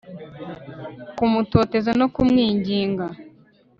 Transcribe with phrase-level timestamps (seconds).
[1.17, 3.05] Kumutoteza no kumwinginga